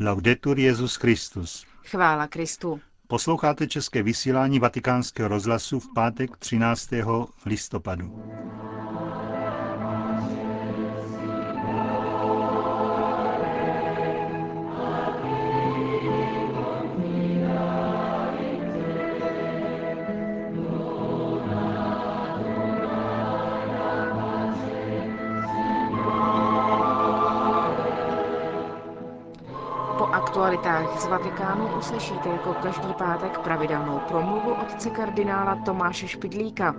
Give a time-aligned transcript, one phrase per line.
[0.00, 1.66] Laudetur Jezus Christus.
[1.84, 2.80] Chvála Kristu.
[3.06, 6.88] Posloucháte české vysílání Vatikánského rozhlasu v pátek 13.
[7.46, 8.22] listopadu.
[30.28, 36.74] Aktualitách z Vatikánu uslyšíte jako každý pátek pravidelnou promluvu otce kardinála Tomáše Špidlíka.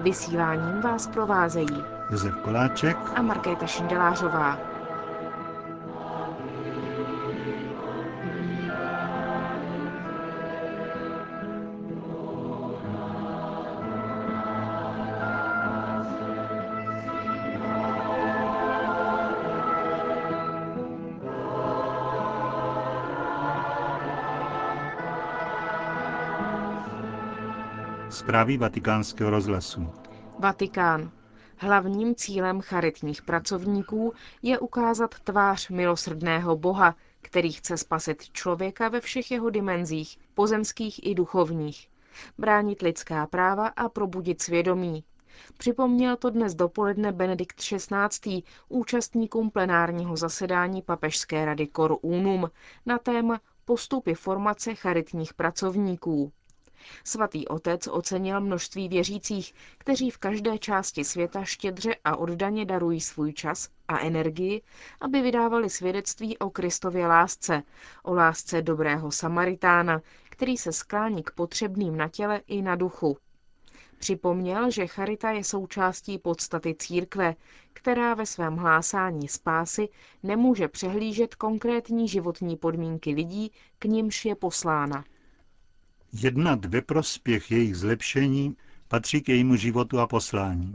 [0.00, 4.69] Vysíláním vás provázejí Josef Koláček a Markéta Šindelářová.
[28.20, 29.92] Zprávy vatikánského rozhlasu.
[30.38, 31.10] Vatikán.
[31.56, 39.30] Hlavním cílem charitních pracovníků je ukázat tvář milosrdného Boha, který chce spasit člověka ve všech
[39.30, 41.88] jeho dimenzích, pozemských i duchovních,
[42.38, 45.04] bránit lidská práva a probudit svědomí.
[45.58, 48.42] Připomněl to dnes dopoledne Benedikt XVI.
[48.68, 52.50] účastníkům plenárního zasedání Papežské rady Cor Unum
[52.86, 56.32] na téma postupy formace charitních pracovníků.
[57.04, 63.32] Svatý otec ocenil množství věřících, kteří v každé části světa štědře a oddaně darují svůj
[63.32, 64.62] čas a energii,
[65.00, 67.62] aby vydávali svědectví o Kristově lásce,
[68.02, 73.16] o lásce dobrého Samaritána, který se sklání k potřebným na těle i na duchu.
[73.98, 77.34] Připomněl, že charita je součástí podstaty církve,
[77.72, 79.88] která ve svém hlásání spásy
[80.22, 85.04] nemůže přehlížet konkrétní životní podmínky lidí, k nimž je poslána.
[86.12, 88.56] Jednat ve prospěch jejich zlepšení
[88.88, 90.72] patří k jejímu životu a poslání.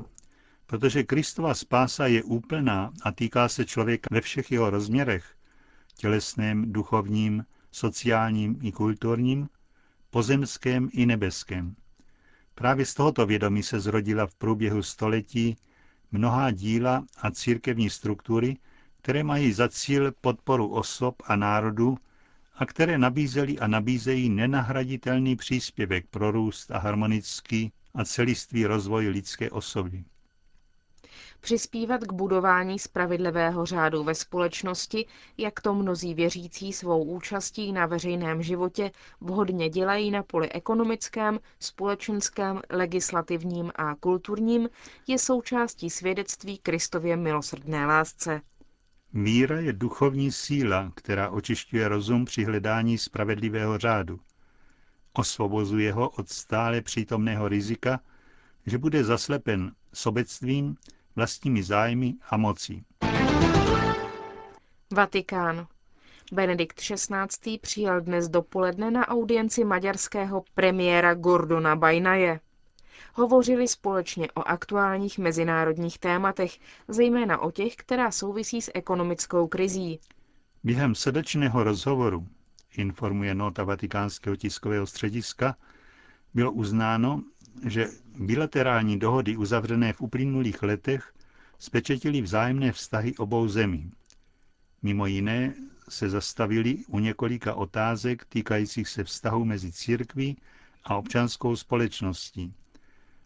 [0.65, 5.35] Protože Kristova spása je úplná a týká se člověka ve všech jeho rozměrech,
[5.97, 9.49] tělesném, duchovním, sociálním i kulturním,
[10.09, 11.75] pozemském i nebeském.
[12.55, 15.57] Právě z tohoto vědomí se zrodila v průběhu století
[16.11, 18.57] mnohá díla a církevní struktury,
[19.01, 21.97] které mají za cíl podporu osob a národů
[22.57, 29.51] a které nabízely a nabízejí nenahraditelný příspěvek pro růst a harmonický a celistvý rozvoj lidské
[29.51, 30.03] osoby.
[31.39, 35.05] Přispívat k budování spravedlivého řádu ve společnosti,
[35.38, 38.91] jak to mnozí věřící svou účastí na veřejném životě
[39.22, 44.69] vhodně dělají na poli ekonomickém, společenském, legislativním a kulturním,
[45.07, 48.41] je součástí svědectví Kristově milosrdné lásce.
[49.17, 54.19] Míra je duchovní síla, která očišťuje rozum při hledání spravedlivého řádu.
[55.13, 57.99] Osvobozuje ho od stále přítomného rizika,
[58.65, 60.75] že bude zaslepen sobectvím,
[61.15, 62.83] vlastními zájmy a mocí.
[64.93, 65.67] Vatikán.
[66.33, 67.57] Benedikt XVI.
[67.61, 72.39] přijal dnes dopoledne na audienci maďarského premiéra Gordona Bajnaje.
[73.17, 79.99] Hovořili společně o aktuálních mezinárodních tématech, zejména o těch, která souvisí s ekonomickou krizí.
[80.63, 82.27] Během srdečného rozhovoru,
[82.77, 85.55] informuje nota vatikánského tiskového střediska,
[86.33, 87.23] bylo uznáno,
[87.65, 87.87] že
[88.19, 91.13] bilaterální dohody uzavřené v uplynulých letech
[91.59, 93.91] spečetily vzájemné vztahy obou zemí.
[94.81, 95.53] Mimo jiné
[95.89, 100.37] se zastavili u několika otázek týkajících se vztahu mezi církví
[100.83, 102.53] a občanskou společností,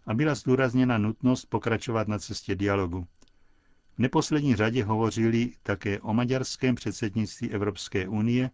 [0.05, 3.07] a byla zdůrazněna nutnost pokračovat na cestě dialogu.
[3.95, 8.49] V neposlední řadě hovořili také o maďarském předsednictví Evropské unie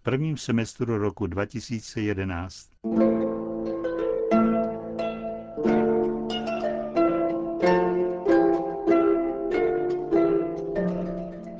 [0.00, 2.70] v prvním semestru roku 2011.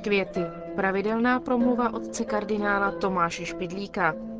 [0.03, 0.41] Květy.
[0.75, 4.30] Pravidelná promluva otce kardinála Tomáše Špidlíka.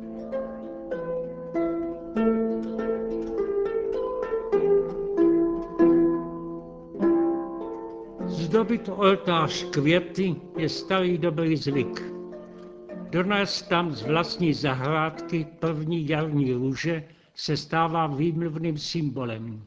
[8.82, 12.02] Zdobit oltář květy je starý dobrý zvyk.
[13.10, 19.62] Donést tam z vlastní zahrádky první jarní růže se stává výmluvným symbolem.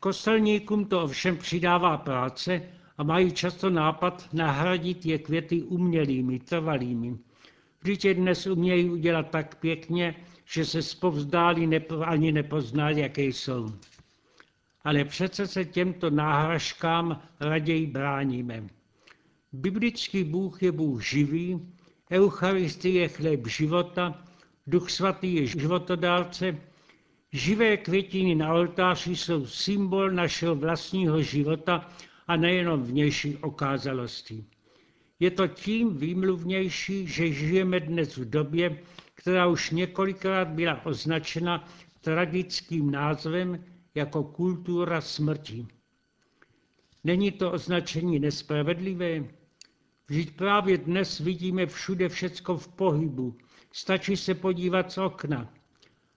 [0.00, 2.62] Kostelníkům to ovšem přidává práce
[2.98, 7.16] a mají často nápad nahradit je květy umělými, trvalými.
[7.80, 10.14] Vždyť je dnes umějí udělat tak pěkně,
[10.44, 13.66] že se zpovzdálí nepo, ani nepozná, jaké jsou
[14.86, 18.66] ale přece se těmto náhražkám raději bráníme.
[19.52, 21.60] Biblický Bůh je Bůh živý,
[22.12, 24.24] Eucharistie je chléb života,
[24.66, 26.56] Duch svatý je životodárce,
[27.32, 31.88] živé květiny na oltáři jsou symbol našeho vlastního života
[32.26, 34.44] a nejenom vnější okázalosti.
[35.20, 38.78] Je to tím výmluvnější, že žijeme dnes v době,
[39.14, 41.64] která už několikrát byla označena
[42.00, 43.64] tragickým názvem
[43.96, 45.66] jako kultura smrti.
[47.04, 49.24] Není to označení nespravedlivé?
[50.08, 53.36] Vždyť právě dnes vidíme všude všecko v pohybu.
[53.72, 55.52] Stačí se podívat z okna.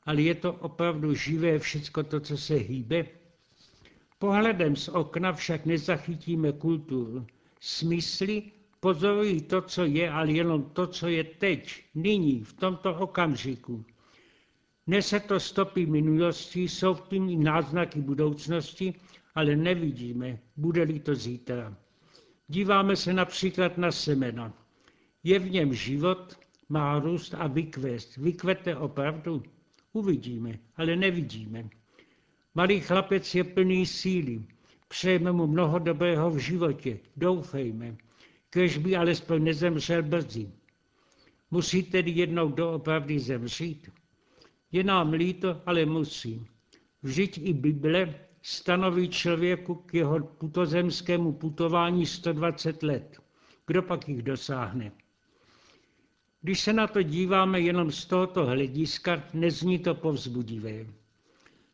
[0.03, 3.05] Ale je to opravdu živé všecko to, co se hýbe?
[4.19, 7.27] Pohledem z okna však nezachytíme kulturu.
[7.59, 13.85] Smysly pozorují to, co je, ale jenom to, co je teď, nyní, v tomto okamžiku.
[14.89, 18.94] Nese to stopy minulosti, jsou v tím i náznaky budoucnosti,
[19.36, 21.77] ale nevidíme, bude-li to zítra.
[22.47, 24.53] Díváme se například na semena.
[25.24, 26.39] Je v něm život,
[26.69, 28.18] má růst a vykvést.
[28.18, 29.44] Vykvete opravdu?
[29.94, 31.69] Uvidíme, ale nevidíme.
[32.56, 34.41] Malý chlapec je plný síly.
[34.88, 37.00] Přejeme mu mnoho dobrého v životě.
[37.18, 37.97] Doufejme.
[38.50, 40.50] Kež by alespoň nezemřel brzy.
[41.51, 43.89] Musí tedy jednou doopravdy zemřít?
[44.71, 46.45] Je nám líto, ale musí.
[47.04, 53.19] Vždyť i Bible stanoví člověku k jeho putozemskému putování 120 let.
[53.68, 54.92] Kdo pak jich dosáhne?
[56.42, 60.86] Když se na to díváme jenom z tohoto hlediska, nezní to povzbudivé.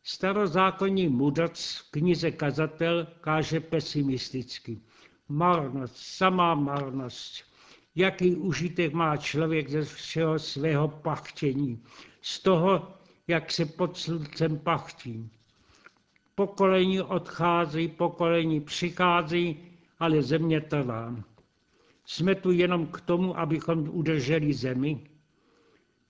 [0.03, 4.81] Starozákonní mudrc v knize Kazatel káže pesimisticky.
[5.29, 7.54] Marnost, samá marnost.
[7.95, 11.83] Jaký užitek má člověk ze všeho svého pachtění,
[12.21, 12.91] z toho,
[13.27, 15.29] jak se pod sluncem pachtí.
[16.35, 19.57] Pokolení odchází, pokolení přichází,
[19.99, 21.15] ale země trvá.
[22.05, 24.99] Jsme tu jenom k tomu, abychom udrželi zemi?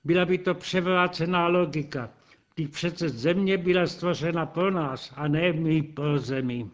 [0.03, 2.09] Byla by to převrácená logika.
[2.55, 6.69] Když přece země byla stvořena pro nás a ne my pro zemi.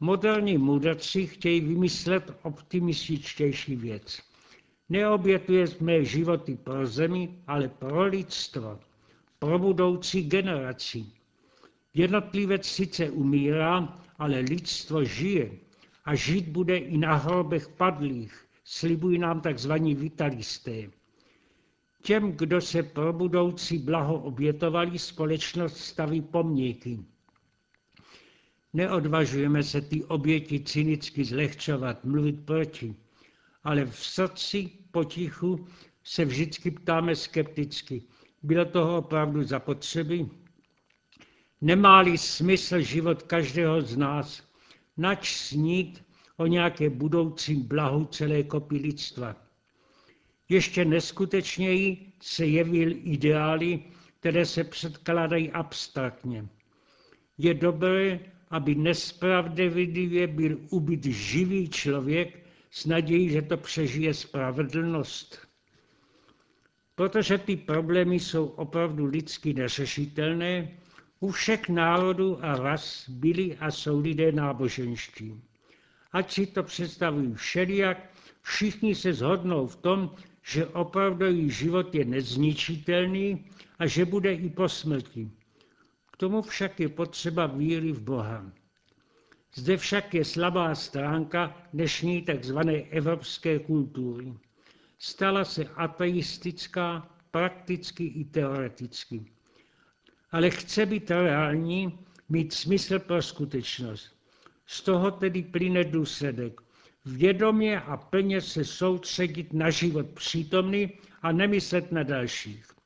[0.00, 4.22] Moderní mudrci chtějí vymyslet optimističtější věc.
[4.88, 8.78] Neobětujeme životy pro zemi, ale pro lidstvo,
[9.38, 11.06] pro budoucí generaci.
[11.94, 15.50] Jednotlivec sice umírá, ale lidstvo žije
[16.04, 20.90] a žít bude i na hrobech padlých, slibují nám takzvaní vitalisté.
[22.02, 26.98] Těm, kdo se pro budoucí blaho obětovali, společnost staví pomníky.
[28.72, 32.94] Neodvažujeme se ty oběti cynicky zlehčovat, mluvit proti,
[33.64, 35.66] ale v srdci potichu
[36.04, 38.02] se vždycky ptáme skepticky.
[38.42, 40.30] Bylo toho opravdu zapotřebí?
[41.60, 44.42] Nemá-li smysl život každého z nás,
[44.96, 46.04] nač snít
[46.36, 49.36] o nějaké budoucím blahu celé kopy lidstva.
[50.48, 53.82] Ještě neskutečněji se jevil ideály,
[54.20, 56.48] které se předkládají abstraktně.
[57.38, 65.48] Je dobré, aby nespravděvidlivě byl ubyt živý člověk s nadějí, že to přežije spravedlnost.
[66.94, 70.68] Protože ty problémy jsou opravdu lidsky neřešitelné,
[71.20, 75.42] u všech národů a ras byli a jsou lidé náboženští.
[76.12, 78.10] Ať si to představují všelijak,
[78.42, 80.10] všichni se zhodnou v tom,
[80.42, 83.44] že opravdový život je nezničitelný
[83.78, 85.30] a že bude i po smrti.
[86.18, 88.52] Tomu však je potřeba víry v Boha.
[89.54, 92.58] Zde však je slabá stránka dnešní tzv.
[92.90, 94.34] evropské kultury.
[94.98, 99.32] Stala se ateistická prakticky i teoreticky
[100.30, 101.98] ale chce být reální,
[102.28, 104.16] mít smysl pro skutečnost.
[104.66, 106.60] Z toho tedy plyne důsledek.
[107.04, 112.77] Vědomě a plně se soustředit na život přítomný a nemyslet na dalších.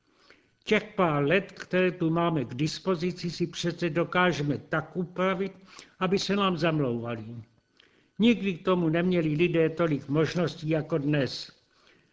[0.63, 5.53] Těch pár let, které tu máme k dispozici, si přece dokážeme tak upravit,
[5.99, 7.25] aby se nám zamlouvali.
[8.19, 11.51] Nikdy k tomu neměli lidé tolik možností jako dnes.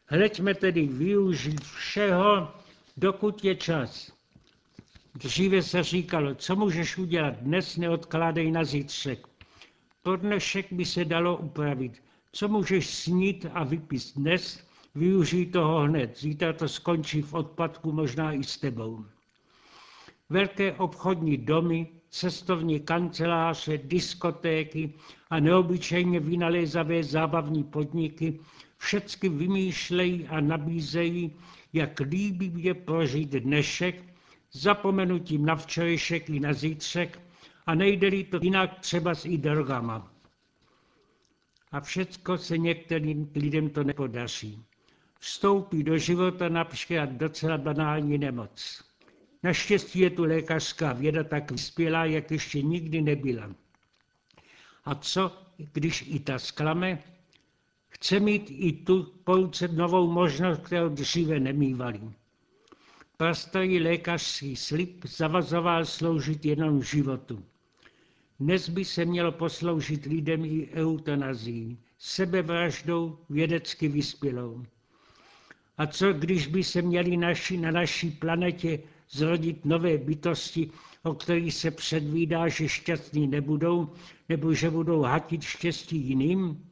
[0.07, 2.49] Hleďme tedy využít všeho,
[2.97, 4.12] dokud je čas.
[5.14, 9.26] Dříve se říkalo, co můžeš udělat dnes, neodkládej na zítřek.
[10.02, 12.02] Pro dnešek by se dalo upravit.
[12.33, 16.18] Co můžeš snít a vypít dnes, využij toho hned.
[16.18, 19.04] Zítra to skončí v odpadku, možná i s tebou.
[20.28, 24.94] Velké obchodní domy, cestovní kanceláře, diskotéky
[25.30, 28.40] a neobyčejně vynalézavé zábavní podniky
[28.76, 31.32] všecky vymýšlejí a nabízejí,
[31.73, 34.04] jak líbivě prožít dnešek
[34.52, 37.20] zapomenutím na včerejšek i na zítřek
[37.66, 40.12] a nejde to jinak třeba s i drogama.
[41.73, 44.64] A všecko se některým lidem to nepodaří.
[45.21, 48.85] Vstoupí do života například docela banální nemoc.
[49.43, 53.50] Naštěstí je tu lékařská věda tak vyspělá, jak ještě nikdy nebyla.
[54.85, 55.33] A co,
[55.73, 56.99] když i ta sklame?
[57.89, 62.00] Chce mít i tu pouce novou možnost, kterou dříve nemývali.
[63.17, 67.45] Prastarý lékařský slib zavazoval sloužit jenom životu.
[68.41, 74.65] Dnes by se mělo posloužit lidem i eutanazí, sebevraždou vědecky vyspělou.
[75.79, 78.79] A co když by se měli naši, na naší planetě
[79.11, 80.71] zrodit nové bytosti,
[81.03, 83.89] o kterých se předvídá, že šťastní nebudou,
[84.29, 86.71] nebo že budou hatit štěstí jiným?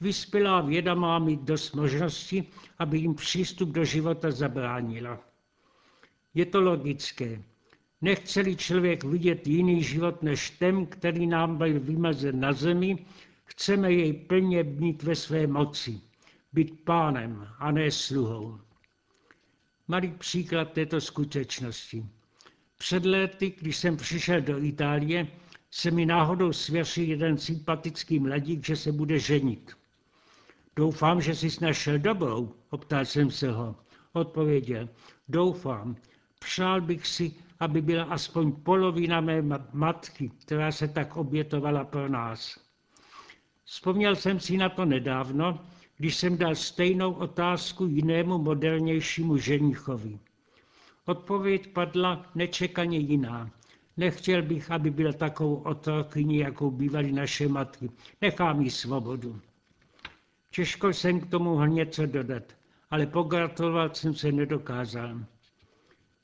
[0.00, 2.48] Vyspělá věda má mít dost možností,
[2.78, 5.20] aby jim přístup do života zabránila.
[6.34, 7.42] Je to logické.
[8.00, 13.06] Nechce-li člověk vidět jiný život než ten, který nám byl vymezen na zemi,
[13.44, 16.00] chceme jej plně mít ve své moci,
[16.52, 18.60] být pánem a ne sluhou.
[19.88, 22.06] Malý příklad této skutečnosti.
[22.78, 25.26] Před léty, když jsem přišel do Itálie,
[25.70, 29.76] se mi náhodou svěřil jeden sympatický mladík, že se bude ženit.
[30.76, 33.76] Doufám, že jsi našel dobrou, optal jsem se ho.
[34.12, 34.88] Odpověděl,
[35.28, 35.96] doufám,
[36.38, 39.42] přál bych si, aby byla aspoň polovina mé
[39.72, 42.60] matky, která se tak obětovala pro nás.
[43.64, 45.66] Vzpomněl jsem si na to nedávno,
[45.96, 50.18] když jsem dal stejnou otázku jinému modernějšímu ženichovi.
[51.06, 53.50] Odpověď padla nečekaně jiná.
[53.96, 57.90] Nechtěl bych, aby byla takovou otrokyní, jakou bývaly naše matky.
[58.20, 59.40] Nechám jí svobodu.
[60.50, 62.42] Těžko jsem k tomu mohl něco dodat,
[62.90, 65.20] ale pogratulovat jsem se nedokázal.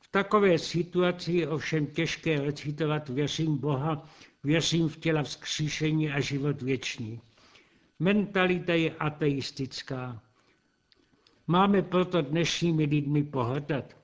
[0.00, 4.08] V takové situaci je ovšem těžké recitovat věřím Boha,
[4.44, 7.20] věřím v těla vzkříšení a život věčný.
[8.00, 10.22] Mentalita je ateistická.
[11.46, 13.96] Máme proto dnešními lidmi pohrdat.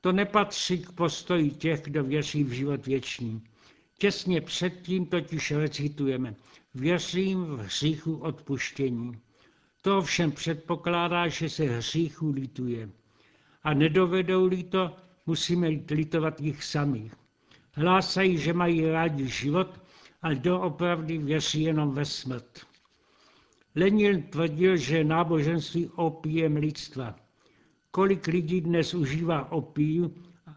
[0.00, 3.42] To nepatří k postoji těch, kdo věří v život věčný.
[3.98, 6.34] Těsně předtím totiž recitujeme
[6.74, 9.18] Věřím v hříchu odpuštění.
[9.82, 12.90] To ovšem předpokládá, že se hříchu lituje.
[13.62, 17.14] A nedovedou-li to, musíme litovat jich samých.
[17.72, 19.80] Hlásají, že mají rádi život,
[20.22, 22.66] ale doopravdy věří jenom ve smrt.
[23.76, 27.14] Lenin tvrdil, že náboženství opíjem lidstva.
[27.90, 30.10] Kolik lidí dnes užívá opí,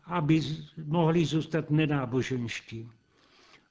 [0.03, 0.41] aby
[0.85, 2.89] mohli zůstat nenáboženští.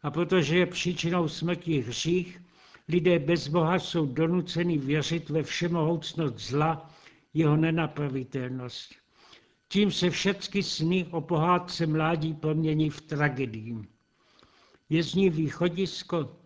[0.02, 2.40] A protože je příčinou smrti hřích,
[2.88, 6.90] lidé bez Boha jsou donuceni věřit ve všemohoucnost zla,
[7.34, 8.94] jeho nenapravitelnost.
[9.68, 13.76] Tím se všechny sny o pohádce mládí promění v tragedii.
[14.88, 16.36] Je z ní východisko,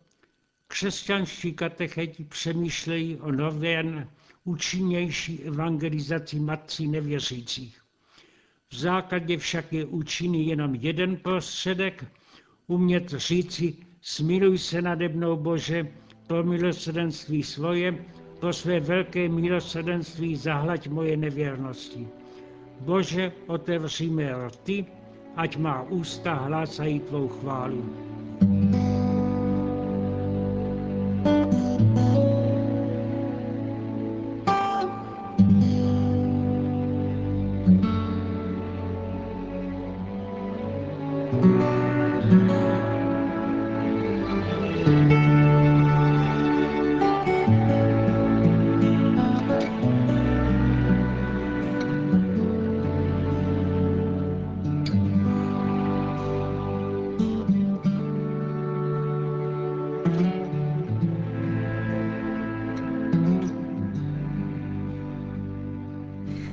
[0.72, 4.06] Křesťanští katecheti přemýšlejí o nové,
[4.44, 7.80] účinnější evangelizaci matcí nevěřících.
[8.70, 12.04] V základě však je účinný jenom jeden prostředek,
[12.66, 15.92] umět říci, smiluj se nade mnou Bože,
[16.26, 18.04] pro milosrdenství svoje,
[18.40, 22.08] pro své velké milosrdenství zahlaď moje nevěrnosti.
[22.80, 24.86] Bože, otevři mé rty,
[25.36, 28.11] ať má ústa hlásají tvou chválu.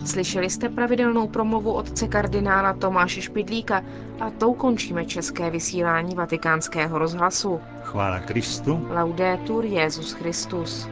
[0.10, 3.84] Slyšeli jste pravidelnou promluvu otce kardinála Tomáše Špidlíka
[4.20, 7.62] a tou končíme české vysílání vatikánského rozhlasu.
[7.84, 8.88] Chvála Kristu.
[8.89, 10.89] Laudetur Jezus Christus.